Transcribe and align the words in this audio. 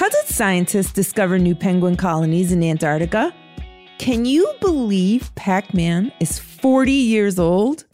How 0.00 0.08
did 0.08 0.28
scientists 0.28 0.92
discover 0.92 1.38
new 1.38 1.54
penguin 1.54 1.94
colonies 1.94 2.52
in 2.52 2.62
Antarctica? 2.62 3.34
Can 3.98 4.24
you 4.24 4.50
believe 4.58 5.30
Pac 5.34 5.74
Man 5.74 6.10
is 6.20 6.38
40 6.38 6.90
years 6.90 7.38
old? 7.38 7.84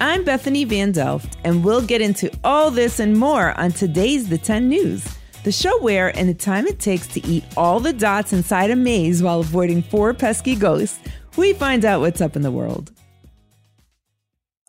I'm 0.00 0.24
Bethany 0.24 0.64
Van 0.64 0.90
Delft, 0.90 1.36
and 1.44 1.62
we'll 1.62 1.82
get 1.82 2.00
into 2.00 2.32
all 2.42 2.70
this 2.70 2.98
and 2.98 3.14
more 3.14 3.52
on 3.60 3.72
today's 3.72 4.30
The 4.30 4.38
10 4.38 4.70
News, 4.70 5.06
the 5.44 5.52
show 5.52 5.78
where, 5.82 6.08
in 6.08 6.28
the 6.28 6.32
time 6.32 6.66
it 6.66 6.80
takes 6.80 7.08
to 7.08 7.26
eat 7.26 7.44
all 7.58 7.78
the 7.78 7.92
dots 7.92 8.32
inside 8.32 8.70
a 8.70 8.76
maze 8.76 9.22
while 9.22 9.40
avoiding 9.40 9.82
four 9.82 10.14
pesky 10.14 10.56
ghosts, 10.56 10.98
we 11.36 11.52
find 11.52 11.84
out 11.84 12.00
what's 12.00 12.22
up 12.22 12.36
in 12.36 12.42
the 12.42 12.50
world. 12.50 12.90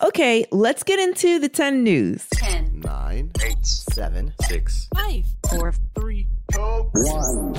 Okay, 0.04 0.46
let's 0.52 0.84
get 0.84 1.00
into 1.00 1.40
the 1.40 1.48
10 1.48 1.82
news. 1.82 2.28
10, 2.34 2.82
9, 2.82 3.32
8, 3.42 3.66
7, 3.66 4.34
6, 4.42 4.90
5, 4.94 5.26
4, 5.50 5.74
3, 5.96 6.23
1. 6.56 7.54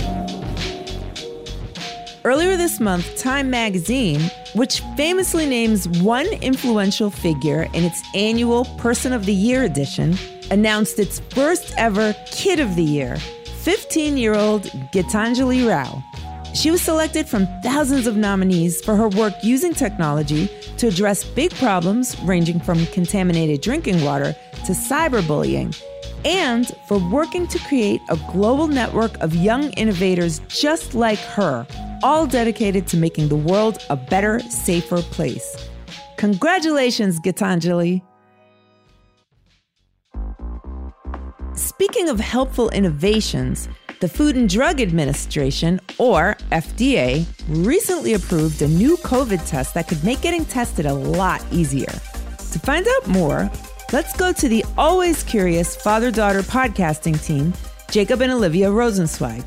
Earlier 2.24 2.56
this 2.56 2.80
month, 2.80 3.18
Time 3.18 3.50
magazine, 3.50 4.20
which 4.54 4.80
famously 4.96 5.46
names 5.46 5.88
one 6.00 6.26
influential 6.26 7.10
figure 7.10 7.68
in 7.74 7.84
its 7.84 8.02
annual 8.14 8.64
Person 8.78 9.12
of 9.12 9.26
the 9.26 9.34
Year 9.34 9.64
edition, 9.64 10.16
announced 10.50 10.98
its 10.98 11.20
first 11.30 11.74
ever 11.76 12.14
Kid 12.26 12.60
of 12.60 12.76
the 12.76 12.84
Year, 12.84 13.16
15 13.62 14.16
year 14.16 14.34
old 14.34 14.62
Gitanjali 14.92 15.68
Rao. 15.68 16.02
She 16.54 16.70
was 16.70 16.80
selected 16.80 17.28
from 17.28 17.48
thousands 17.62 18.06
of 18.06 18.16
nominees 18.16 18.80
for 18.80 18.94
her 18.94 19.08
work 19.08 19.34
using 19.42 19.74
technology 19.74 20.48
to 20.78 20.86
address 20.86 21.24
big 21.24 21.52
problems 21.56 22.16
ranging 22.20 22.60
from 22.60 22.86
contaminated 22.86 23.60
drinking 23.60 24.04
water 24.04 24.36
to 24.64 24.72
cyberbullying, 24.72 25.76
and 26.24 26.72
for 26.86 26.98
working 27.10 27.48
to 27.48 27.58
create 27.58 28.00
a 28.08 28.16
global 28.32 28.68
network 28.68 29.18
of 29.18 29.34
young 29.34 29.70
innovators 29.72 30.40
just 30.48 30.94
like 30.94 31.18
her, 31.18 31.66
all 32.04 32.24
dedicated 32.24 32.86
to 32.86 32.96
making 32.96 33.28
the 33.28 33.36
world 33.36 33.78
a 33.90 33.96
better, 33.96 34.38
safer 34.48 35.02
place. 35.02 35.68
Congratulations, 36.18 37.18
Gitanjali! 37.18 38.00
Speaking 41.54 42.08
of 42.08 42.20
helpful 42.20 42.70
innovations, 42.70 43.68
the 44.04 44.08
Food 44.08 44.36
and 44.36 44.50
Drug 44.50 44.82
Administration, 44.82 45.80
or 45.96 46.36
FDA, 46.52 47.24
recently 47.48 48.12
approved 48.12 48.60
a 48.60 48.68
new 48.68 48.98
COVID 48.98 49.48
test 49.48 49.72
that 49.72 49.88
could 49.88 50.04
make 50.04 50.20
getting 50.20 50.44
tested 50.44 50.84
a 50.84 50.92
lot 50.92 51.42
easier. 51.50 51.90
To 52.52 52.58
find 52.58 52.86
out 52.86 53.06
more, 53.06 53.50
let's 53.94 54.14
go 54.14 54.30
to 54.30 54.46
the 54.46 54.62
always 54.76 55.22
curious 55.22 55.74
father 55.74 56.10
daughter 56.10 56.42
podcasting 56.42 57.16
team, 57.24 57.54
Jacob 57.90 58.20
and 58.20 58.30
Olivia 58.30 58.68
Rosenzweig. 58.68 59.42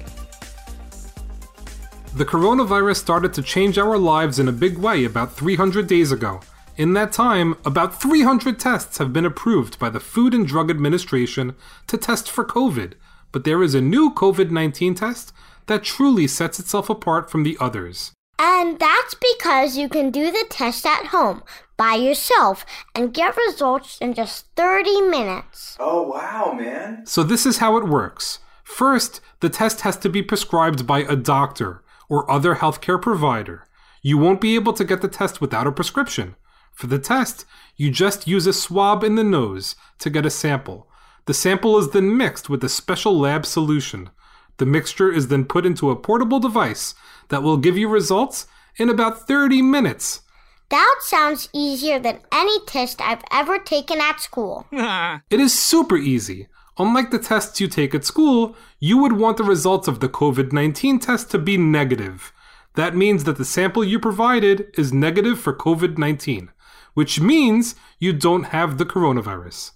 The 2.15 2.25
coronavirus 2.25 2.95
started 2.95 3.35
to 3.35 3.43
change 3.43 3.77
our 3.77 3.95
lives 3.95 4.39
in 4.39 4.47
a 4.47 4.51
big 4.51 4.79
way 4.79 5.05
about 5.05 5.33
300 5.33 5.85
days 5.85 6.11
ago. 6.11 6.39
In 6.77 6.93
that 6.93 7.11
time, 7.11 7.57
about 7.63 8.01
300 8.01 8.59
tests 8.59 8.97
have 8.97 9.13
been 9.13 9.25
approved 9.25 9.77
by 9.77 9.91
the 9.91 9.99
Food 9.99 10.33
and 10.33 10.47
Drug 10.47 10.71
Administration 10.71 11.53
to 11.85 11.95
test 11.95 12.27
for 12.31 12.43
COVID, 12.43 12.93
but 13.31 13.43
there 13.43 13.63
is 13.63 13.75
a 13.75 13.81
new 13.81 14.13
COVID 14.13 14.51
19 14.51 14.95
test 14.95 15.33
that 15.67 15.83
truly 15.83 16.27
sets 16.27 16.59
itself 16.59 16.89
apart 16.89 17.29
from 17.29 17.43
the 17.43 17.57
others. 17.59 18.11
And 18.39 18.79
that's 18.79 19.15
because 19.15 19.77
you 19.77 19.89
can 19.89 20.11
do 20.11 20.31
the 20.31 20.45
test 20.49 20.85
at 20.85 21.07
home 21.07 21.43
by 21.75 21.95
yourself 21.95 22.65
and 22.93 23.13
get 23.13 23.37
results 23.37 23.97
in 23.99 24.13
just 24.13 24.45
30 24.55 25.01
minutes. 25.01 25.75
Oh, 25.79 26.03
wow, 26.03 26.53
man. 26.57 27.05
So, 27.05 27.23
this 27.23 27.45
is 27.45 27.57
how 27.57 27.77
it 27.77 27.87
works. 27.87 28.39
First, 28.63 29.21
the 29.39 29.49
test 29.49 29.81
has 29.81 29.97
to 29.97 30.09
be 30.09 30.21
prescribed 30.21 30.85
by 30.85 30.99
a 30.99 31.15
doctor 31.15 31.83
or 32.09 32.29
other 32.29 32.55
healthcare 32.55 33.01
provider. 33.01 33.67
You 34.01 34.17
won't 34.17 34.41
be 34.41 34.55
able 34.55 34.73
to 34.73 34.85
get 34.85 35.01
the 35.01 35.07
test 35.07 35.41
without 35.41 35.67
a 35.67 35.71
prescription. 35.71 36.35
For 36.73 36.87
the 36.87 36.99
test, 36.99 37.45
you 37.75 37.89
just 37.89 38.27
use 38.27 38.45
a 38.45 38.53
swab 38.53 39.03
in 39.03 39.15
the 39.15 39.23
nose 39.23 39.75
to 39.99 40.09
get 40.09 40.25
a 40.25 40.29
sample. 40.29 40.86
The 41.27 41.33
sample 41.33 41.77
is 41.77 41.89
then 41.89 42.15
mixed 42.15 42.49
with 42.49 42.63
a 42.63 42.69
special 42.69 43.19
lab 43.19 43.45
solution. 43.45 44.09
The 44.57 44.65
mixture 44.65 45.11
is 45.11 45.27
then 45.27 45.43
put 45.43 45.65
into 45.65 45.91
a 45.91 45.95
portable 45.95 46.39
device 46.39 46.95
that 47.27 47.43
will 47.43 47.57
give 47.57 47.77
you 47.77 47.89
results 47.89 48.47
in 48.77 48.89
about 48.89 49.27
30 49.27 49.61
minutes. 49.61 50.21
That 50.69 50.99
sounds 51.01 51.49
easier 51.53 51.99
than 51.99 52.21
any 52.31 52.59
test 52.65 53.01
I've 53.01 53.25
ever 53.29 53.59
taken 53.59 53.99
at 53.99 54.21
school. 54.21 54.67
It 55.29 55.41
is 55.41 55.53
super 55.53 55.97
easy. 55.97 56.47
Unlike 56.77 57.11
the 57.11 57.19
tests 57.19 57.59
you 57.59 57.67
take 57.67 57.93
at 57.93 58.05
school, 58.05 58.55
you 58.79 58.97
would 58.97 59.13
want 59.13 59.35
the 59.35 59.43
results 59.43 59.89
of 59.89 59.99
the 59.99 60.09
COVID 60.09 60.53
19 60.53 60.99
test 60.99 61.29
to 61.31 61.37
be 61.37 61.57
negative. 61.57 62.31
That 62.75 62.95
means 62.95 63.25
that 63.25 63.37
the 63.37 63.45
sample 63.45 63.83
you 63.83 63.99
provided 63.99 64.67
is 64.77 64.93
negative 64.93 65.39
for 65.39 65.53
COVID 65.53 65.97
19, 65.97 66.51
which 66.93 67.19
means 67.19 67.75
you 67.99 68.13
don't 68.13 68.53
have 68.55 68.77
the 68.77 68.85
coronavirus. 68.85 69.71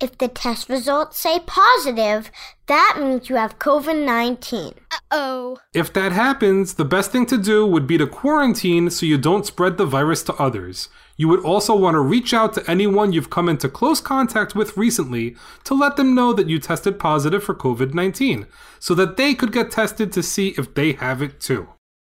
Hooray! 0.00 0.10
If 0.10 0.18
the 0.18 0.28
test 0.28 0.68
results 0.68 1.18
say 1.18 1.40
positive, 1.46 2.30
that 2.66 2.98
means 3.00 3.28
you 3.28 3.36
have 3.36 3.58
COVID 3.58 4.04
19. 4.04 4.74
Uh 4.90 4.96
oh. 5.10 5.56
If 5.72 5.92
that 5.92 6.12
happens, 6.12 6.74
the 6.74 6.84
best 6.84 7.12
thing 7.12 7.26
to 7.26 7.38
do 7.38 7.66
would 7.66 7.86
be 7.86 7.98
to 7.98 8.06
quarantine 8.06 8.90
so 8.90 9.06
you 9.06 9.18
don't 9.18 9.46
spread 9.46 9.76
the 9.76 9.86
virus 9.86 10.22
to 10.24 10.34
others. 10.34 10.88
You 11.16 11.28
would 11.28 11.44
also 11.44 11.76
want 11.76 11.94
to 11.94 12.00
reach 12.00 12.32
out 12.32 12.54
to 12.54 12.70
anyone 12.70 13.12
you've 13.12 13.30
come 13.30 13.48
into 13.48 13.68
close 13.68 14.00
contact 14.00 14.54
with 14.54 14.76
recently 14.76 15.36
to 15.64 15.74
let 15.74 15.96
them 15.96 16.14
know 16.14 16.32
that 16.32 16.48
you 16.48 16.58
tested 16.58 16.98
positive 16.98 17.44
for 17.44 17.54
COVID 17.54 17.94
19 17.94 18.46
so 18.78 18.94
that 18.94 19.16
they 19.16 19.34
could 19.34 19.52
get 19.52 19.70
tested 19.70 20.12
to 20.12 20.22
see 20.22 20.54
if 20.56 20.74
they 20.74 20.92
have 20.92 21.22
it 21.22 21.40
too. 21.40 21.68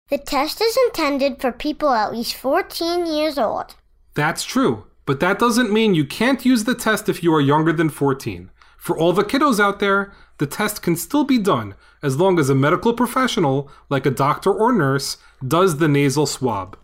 The 0.09 0.17
test 0.17 0.61
is 0.61 0.77
intended 0.87 1.39
for 1.39 1.51
people 1.51 1.89
at 1.89 2.11
least 2.11 2.33
14 2.35 3.05
years 3.05 3.37
old. 3.37 3.75
That's 4.15 4.43
true, 4.43 4.88
but 5.09 5.21
that 5.21 5.39
doesn't 5.39 5.73
mean 5.73 5.95
you 5.95 6.05
can't 6.05 6.45
use 6.45 6.65
the 6.65 6.75
test 6.75 7.09
if 7.09 7.23
you 7.23 7.33
are 7.33 7.41
younger 7.41 7.73
than 7.73 7.89
14. 7.89 8.51
For 8.77 8.95
all 8.95 9.11
the 9.11 9.23
kiddos 9.23 9.59
out 9.59 9.79
there, 9.79 10.13
the 10.37 10.45
test 10.45 10.83
can 10.83 10.95
still 10.95 11.23
be 11.23 11.39
done 11.39 11.73
as 12.03 12.17
long 12.17 12.37
as 12.37 12.47
a 12.47 12.53
medical 12.53 12.93
professional, 12.93 13.71
like 13.89 14.05
a 14.05 14.11
doctor 14.11 14.53
or 14.53 14.71
nurse, 14.71 15.17
does 15.47 15.77
the 15.77 15.87
nasal 15.87 16.27
swab. 16.27 16.77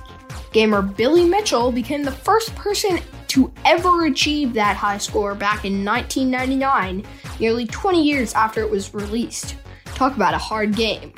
Gamer 0.52 0.82
Billy 0.82 1.24
Mitchell 1.24 1.70
became 1.70 2.02
the 2.02 2.10
first 2.10 2.54
person 2.54 2.98
to 3.28 3.52
ever 3.64 4.06
achieve 4.06 4.54
that 4.54 4.76
high 4.76 4.98
score 4.98 5.34
back 5.34 5.64
in 5.64 5.84
1999, 5.84 7.04
nearly 7.38 7.66
20 7.66 8.02
years 8.02 8.34
after 8.34 8.62
it 8.62 8.70
was 8.70 8.94
released. 8.94 9.56
Talk 9.84 10.16
about 10.16 10.34
a 10.34 10.38
hard 10.38 10.74
game. 10.74 11.12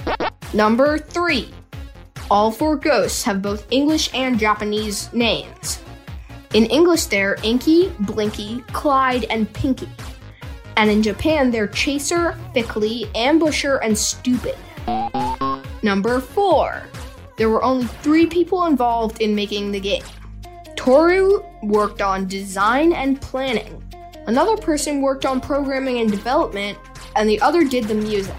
Number 0.52 0.98
3. 0.98 1.48
All 2.31 2.52
four 2.52 2.76
ghosts 2.76 3.25
have 3.25 3.42
both 3.42 3.66
English 3.70 4.10
and 4.14 4.38
Japanese 4.38 5.12
names. 5.12 5.82
In 6.54 6.66
English, 6.66 7.06
they're 7.06 7.37
Inky, 7.42 7.92
Blinky, 8.00 8.62
Clyde, 8.72 9.25
and 9.31 9.52
Pinky. 9.52 9.88
And 10.76 10.90
in 10.90 11.02
Japan, 11.02 11.50
they're 11.50 11.69
Chaser, 11.69 12.37
Fickly, 12.54 13.10
Ambusher, 13.12 13.78
and 13.82 13.96
Stupid. 13.96 14.56
Number 15.82 16.20
4. 16.20 16.82
There 17.37 17.48
were 17.48 17.62
only 17.62 17.87
three 17.87 18.26
people 18.26 18.66
involved 18.66 19.20
in 19.20 19.34
making 19.34 19.72
the 19.72 19.81
game. 19.81 20.04
Toru 20.76 21.42
worked 21.62 22.02
on 22.02 22.26
design 22.26 22.92
and 22.92 23.20
planning. 23.20 23.82
Another 24.26 24.56
person 24.56 25.00
worked 25.00 25.25
on 25.25 25.40
programming 25.40 25.98
and 25.98 26.10
development, 26.10 26.78
and 27.16 27.28
the 27.28 27.40
other 27.40 27.64
did 27.64 27.84
the 27.84 27.94
music. 27.94 28.37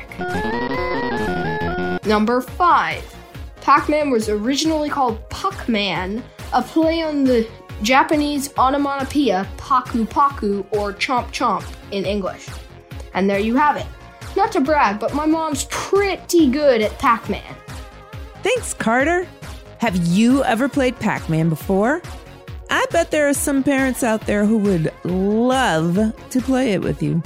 Number 2.06 2.42
5. 2.42 3.15
Pac 3.62 3.89
Man 3.89 4.09
was 4.09 4.30
originally 4.30 4.89
called 4.89 5.27
Puck 5.30 5.68
Man, 5.68 6.24
a 6.53 6.62
play 6.62 7.01
on 7.01 7.24
the 7.24 7.48
Japanese 7.81 8.53
onomatopoeia 8.57 9.48
Paku 9.57 10.06
Paku 10.06 10.65
or 10.71 10.94
Chomp 10.94 11.27
Chomp 11.31 11.65
in 11.92 12.06
English. 12.06 12.48
And 13.13 13.30
there 13.30 13.39
you 13.39 13.56
have 13.56 13.77
it. 13.77 13.88
Not 14.42 14.54
to 14.54 14.62
brag, 14.62 15.00
but 15.00 15.14
my 15.14 15.28
mom's 15.28 15.66
pretty 15.70 16.50
good 16.50 16.82
at 16.82 16.98
Pac 16.98 17.30
Man. 17.30 17.56
Thanks, 18.42 18.74
Carter. 18.74 19.28
Have 19.78 19.96
you 20.08 20.44
ever 20.44 20.68
played 20.68 20.98
Pac 20.98 21.30
Man 21.30 21.48
before? 21.48 22.02
I 22.72 22.84
bet 22.90 23.12
there 23.12 23.30
are 23.30 23.36
some 23.36 23.62
parents 23.62 24.02
out 24.02 24.22
there 24.22 24.44
who 24.44 24.58
would 24.58 24.92
love 25.04 25.96
to 26.32 26.42
play 26.42 26.72
it 26.72 26.82
with 26.82 27.04
you. 27.04 27.22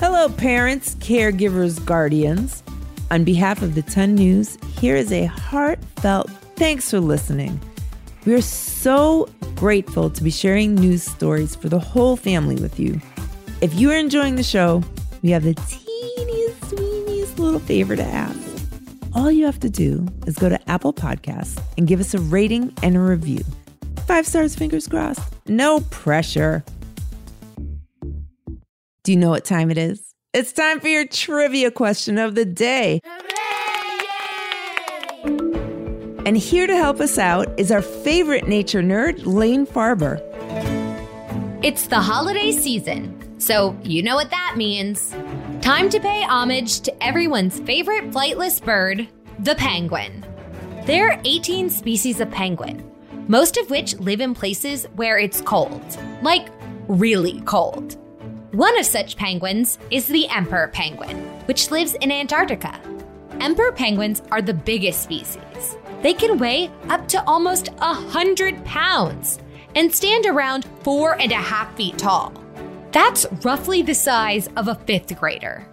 Hello, 0.00 0.30
parents, 0.30 0.96
caregivers, 0.96 1.82
guardians. 1.86 2.64
On 3.12 3.22
behalf 3.22 3.62
of 3.62 3.76
the 3.76 3.82
10 3.82 4.16
News, 4.16 4.58
here 4.80 4.96
is 4.96 5.12
a 5.12 5.26
heartfelt 5.26 6.28
thanks 6.56 6.90
for 6.90 6.98
listening. 6.98 7.60
We 8.26 8.34
are 8.34 8.42
so 8.42 9.28
grateful 9.58 10.08
to 10.08 10.22
be 10.22 10.30
sharing 10.30 10.76
news 10.76 11.02
stories 11.02 11.56
for 11.56 11.68
the 11.68 11.80
whole 11.80 12.16
family 12.16 12.54
with 12.54 12.78
you. 12.78 13.00
If 13.60 13.74
you 13.74 13.90
are 13.90 13.96
enjoying 13.96 14.36
the 14.36 14.44
show, 14.44 14.84
we 15.22 15.30
have 15.30 15.42
the 15.42 15.54
teeniest, 15.54 16.60
weeniest 16.76 17.38
little 17.40 17.58
favor 17.58 17.96
to 17.96 18.04
ask. 18.04 18.38
All 19.16 19.32
you 19.32 19.44
have 19.46 19.58
to 19.60 19.68
do 19.68 20.06
is 20.28 20.36
go 20.36 20.48
to 20.48 20.70
Apple 20.70 20.92
Podcasts 20.92 21.60
and 21.76 21.88
give 21.88 21.98
us 21.98 22.14
a 22.14 22.20
rating 22.20 22.72
and 22.84 22.96
a 22.96 23.00
review. 23.00 23.42
Five 24.06 24.28
stars, 24.28 24.54
fingers 24.54 24.86
crossed. 24.86 25.28
No 25.48 25.80
pressure. 25.90 26.62
Do 29.02 29.12
you 29.12 29.16
know 29.18 29.30
what 29.30 29.44
time 29.44 29.72
it 29.72 29.78
is? 29.78 30.14
It's 30.34 30.52
time 30.52 30.78
for 30.78 30.86
your 30.86 31.04
trivia 31.04 31.72
question 31.72 32.16
of 32.16 32.36
the 32.36 32.44
day. 32.44 33.00
And 36.28 36.36
here 36.36 36.66
to 36.66 36.76
help 36.76 37.00
us 37.00 37.16
out 37.16 37.48
is 37.58 37.72
our 37.72 37.80
favorite 37.80 38.46
nature 38.46 38.82
nerd, 38.82 39.24
Lane 39.24 39.66
Farber. 39.66 40.20
It's 41.64 41.86
the 41.86 42.00
holiday 42.00 42.52
season, 42.52 43.40
so 43.40 43.74
you 43.82 44.02
know 44.02 44.14
what 44.14 44.28
that 44.28 44.56
means. 44.58 45.16
Time 45.62 45.88
to 45.88 45.98
pay 45.98 46.22
homage 46.24 46.80
to 46.80 47.02
everyone's 47.02 47.60
favorite 47.60 48.10
flightless 48.10 48.62
bird, 48.62 49.08
the 49.38 49.54
penguin. 49.54 50.22
There 50.84 51.12
are 51.12 51.20
18 51.24 51.70
species 51.70 52.20
of 52.20 52.30
penguin, 52.30 52.84
most 53.26 53.56
of 53.56 53.70
which 53.70 53.98
live 53.98 54.20
in 54.20 54.34
places 54.34 54.84
where 54.96 55.16
it's 55.16 55.40
cold, 55.40 55.80
like 56.20 56.50
really 56.88 57.40
cold. 57.46 57.96
One 58.52 58.78
of 58.78 58.84
such 58.84 59.16
penguins 59.16 59.78
is 59.90 60.06
the 60.06 60.28
emperor 60.28 60.68
penguin, 60.74 61.16
which 61.46 61.70
lives 61.70 61.94
in 61.94 62.12
Antarctica. 62.12 62.78
Emperor 63.40 63.72
penguins 63.72 64.20
are 64.30 64.42
the 64.42 64.52
biggest 64.52 65.02
species. 65.02 65.47
They 66.02 66.14
can 66.14 66.38
weigh 66.38 66.70
up 66.88 67.08
to 67.08 67.24
almost 67.26 67.68
100 67.78 68.64
pounds 68.64 69.38
and 69.74 69.92
stand 69.92 70.26
around 70.26 70.64
four 70.82 71.20
and 71.20 71.32
a 71.32 71.36
half 71.36 71.74
feet 71.76 71.98
tall. 71.98 72.32
That's 72.92 73.26
roughly 73.44 73.82
the 73.82 73.94
size 73.94 74.48
of 74.56 74.68
a 74.68 74.74
fifth 74.74 75.18
grader. 75.18 75.66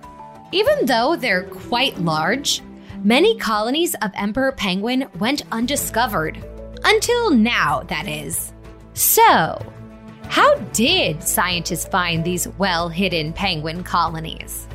Even 0.51 0.85
though 0.85 1.15
they're 1.15 1.43
quite 1.43 1.99
large, 1.99 2.61
many 3.03 3.37
colonies 3.37 3.95
of 4.01 4.11
emperor 4.15 4.51
penguin 4.51 5.07
went 5.19 5.43
undiscovered. 5.51 6.43
Until 6.83 7.31
now, 7.31 7.83
that 7.87 8.07
is. 8.07 8.53
So, 8.93 9.61
how 10.27 10.55
did 10.73 11.23
scientists 11.23 11.85
find 11.87 12.23
these 12.23 12.47
well 12.57 12.89
hidden 12.89 13.33
penguin 13.33 13.83
colonies? 13.83 14.67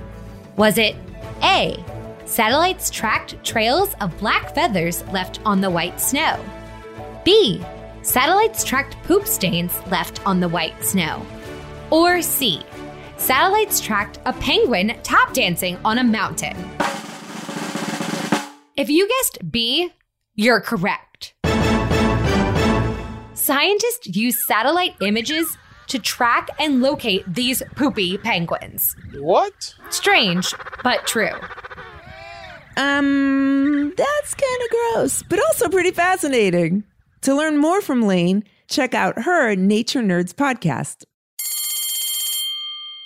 Was 0.56 0.78
it 0.78 0.96
A. 1.42 1.82
Satellites 2.30 2.90
tracked 2.90 3.42
trails 3.42 3.96
of 4.00 4.16
black 4.18 4.54
feathers 4.54 5.02
left 5.08 5.40
on 5.44 5.60
the 5.60 5.68
white 5.68 6.00
snow? 6.00 6.38
B. 7.24 7.60
Satellites 8.02 8.62
tracked 8.62 8.96
poop 9.02 9.26
stains 9.26 9.72
left 9.90 10.24
on 10.24 10.38
the 10.38 10.48
white 10.48 10.80
snow? 10.80 11.26
Or 11.90 12.22
C. 12.22 12.62
Satellites 13.16 13.80
tracked 13.80 14.20
a 14.26 14.32
penguin 14.32 14.96
tap 15.02 15.32
dancing 15.32 15.76
on 15.84 15.98
a 15.98 16.04
mountain? 16.04 16.56
If 18.76 18.88
you 18.88 19.08
guessed 19.08 19.50
B, 19.50 19.92
you're 20.36 20.60
correct. 20.60 21.34
Scientists 23.34 24.06
use 24.06 24.46
satellite 24.46 24.94
images 25.00 25.56
to 25.88 25.98
track 25.98 26.46
and 26.60 26.80
locate 26.80 27.24
these 27.26 27.60
poopy 27.74 28.18
penguins. 28.18 28.94
What? 29.18 29.74
Strange, 29.90 30.54
but 30.84 31.08
true. 31.08 31.34
Um, 32.80 33.92
that's 33.94 34.34
kind 34.34 34.62
of 34.62 34.70
gross, 34.70 35.22
but 35.28 35.38
also 35.38 35.68
pretty 35.68 35.90
fascinating. 35.90 36.82
To 37.22 37.34
learn 37.34 37.58
more 37.58 37.82
from 37.82 38.00
Lane, 38.06 38.42
check 38.70 38.94
out 38.94 39.20
her 39.20 39.54
Nature 39.54 40.00
Nerds 40.00 40.32
podcast. 40.32 41.04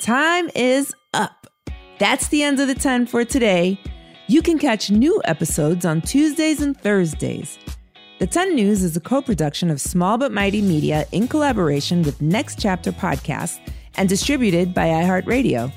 Time 0.00 0.48
is 0.54 0.94
up. 1.12 1.48
That's 1.98 2.28
the 2.28 2.44
end 2.44 2.60
of 2.60 2.68
the 2.68 2.76
10 2.76 3.06
for 3.06 3.24
today. 3.24 3.80
You 4.28 4.42
can 4.42 4.60
catch 4.60 4.92
new 4.92 5.20
episodes 5.24 5.84
on 5.84 6.02
Tuesdays 6.02 6.62
and 6.62 6.80
Thursdays. 6.80 7.58
The 8.20 8.28
10 8.28 8.54
News 8.54 8.84
is 8.84 8.96
a 8.96 9.00
co 9.00 9.22
production 9.22 9.70
of 9.70 9.80
Small 9.80 10.18
But 10.18 10.30
Mighty 10.30 10.62
Media 10.62 11.04
in 11.10 11.26
collaboration 11.26 12.02
with 12.02 12.22
Next 12.22 12.60
Chapter 12.60 12.92
Podcast 12.92 13.58
and 13.96 14.08
distributed 14.08 14.72
by 14.72 14.86
iHeartRadio. 14.86 15.72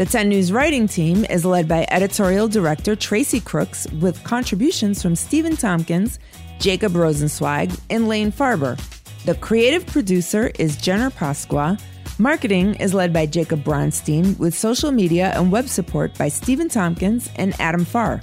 The 0.00 0.06
10 0.06 0.30
News 0.30 0.50
writing 0.50 0.88
team 0.88 1.26
is 1.26 1.44
led 1.44 1.68
by 1.68 1.86
editorial 1.90 2.48
director 2.48 2.96
Tracy 2.96 3.38
Crooks 3.38 3.86
with 4.00 4.24
contributions 4.24 5.02
from 5.02 5.14
Stephen 5.14 5.58
Tompkins, 5.58 6.18
Jacob 6.58 6.92
Rosenzweig, 6.92 7.78
and 7.90 8.08
Lane 8.08 8.32
Farber. 8.32 8.80
The 9.26 9.34
creative 9.34 9.84
producer 9.86 10.52
is 10.58 10.78
Jenner 10.78 11.10
Pasqua. 11.10 11.78
Marketing 12.18 12.76
is 12.76 12.94
led 12.94 13.12
by 13.12 13.26
Jacob 13.26 13.62
Bronstein 13.62 14.38
with 14.38 14.56
social 14.56 14.90
media 14.90 15.34
and 15.36 15.52
web 15.52 15.68
support 15.68 16.16
by 16.16 16.28
Stephen 16.30 16.70
Tompkins 16.70 17.28
and 17.36 17.54
Adam 17.60 17.84
Farr. 17.84 18.22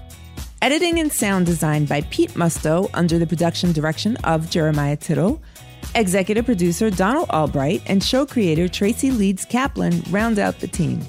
Editing 0.63 0.97
and 0.99 1.13
sound 1.13 1.45
design 1.45 1.85
by 1.85 2.01
Pete 2.09 2.31
Musto 2.31 2.89
under 2.95 3.19
the 3.19 3.27
production 3.27 3.71
direction 3.71 4.17
of 4.23 4.49
Jeremiah 4.49 4.97
Tittle. 4.97 5.39
Executive 5.93 6.45
producer 6.45 6.89
Donald 6.89 7.29
Albright 7.29 7.83
and 7.85 8.03
show 8.03 8.25
creator 8.25 8.67
Tracy 8.67 9.11
Leeds 9.11 9.45
Kaplan 9.45 10.01
round 10.09 10.39
out 10.39 10.59
the 10.59 10.67
team. 10.67 11.05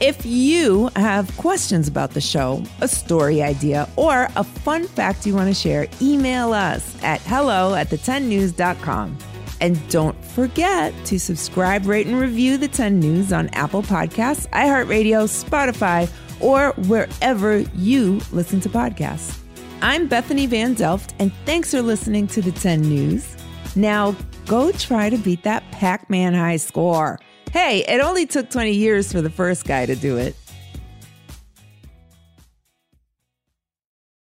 If 0.00 0.26
you 0.26 0.90
have 0.96 1.34
questions 1.36 1.86
about 1.86 2.10
the 2.10 2.20
show, 2.20 2.62
a 2.80 2.88
story 2.88 3.42
idea, 3.42 3.88
or 3.94 4.28
a 4.34 4.42
fun 4.42 4.88
fact 4.88 5.24
you 5.24 5.34
want 5.34 5.48
to 5.48 5.54
share, 5.54 5.86
email 6.02 6.52
us 6.52 7.00
at 7.04 7.20
hello 7.22 7.74
at 7.74 7.90
the10news.com. 7.90 9.16
And 9.60 9.88
don't 9.88 10.22
forget 10.24 10.92
to 11.06 11.20
subscribe, 11.20 11.86
rate, 11.86 12.08
and 12.08 12.18
review 12.18 12.58
the 12.58 12.66
10 12.66 12.98
News 12.98 13.32
on 13.32 13.48
Apple 13.50 13.82
Podcasts, 13.82 14.48
iHeartRadio, 14.50 15.28
Spotify, 15.28 16.10
or 16.40 16.72
wherever 16.88 17.58
you 17.58 18.20
listen 18.32 18.60
to 18.60 18.68
podcasts. 18.68 19.38
I'm 19.80 20.08
Bethany 20.08 20.46
Van 20.46 20.74
Delft, 20.74 21.14
and 21.20 21.32
thanks 21.46 21.70
for 21.70 21.82
listening 21.82 22.26
to 22.28 22.42
the 22.42 22.52
10 22.52 22.82
News. 22.82 23.36
Now, 23.76 24.16
go 24.46 24.72
try 24.72 25.08
to 25.08 25.16
beat 25.16 25.44
that 25.44 25.62
Pac 25.70 26.10
Man 26.10 26.34
high 26.34 26.56
score. 26.56 27.20
Hey, 27.54 27.84
it 27.86 28.00
only 28.00 28.26
took 28.26 28.50
20 28.50 28.72
years 28.72 29.12
for 29.12 29.22
the 29.22 29.30
first 29.30 29.64
guy 29.64 29.86
to 29.86 29.94
do 29.94 30.16
it. 30.16 30.34